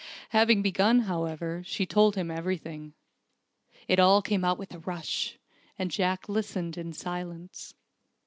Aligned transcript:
Having 0.29 0.63
begun, 0.63 1.01
however, 1.01 1.61
she 1.63 1.85
told 1.85 2.15
him 2.15 2.31
everything. 2.31 2.95
It 3.87 3.99
all 3.99 4.23
came 4.23 4.43
out 4.43 4.57
with 4.57 4.73
a 4.73 4.79
rush, 4.79 5.37
and 5.77 5.91
Jack 5.91 6.27
listened 6.27 6.75
in 6.75 6.91
silence. 6.91 7.75